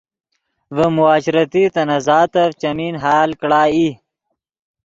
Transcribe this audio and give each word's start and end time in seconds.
ڤے 0.75 0.85
معاشرتی 0.97 1.63
تنازعاتف 1.75 2.49
چیمین 2.61 2.95
حل 3.03 3.29
کڑا 3.41 3.63
ای 3.73 3.89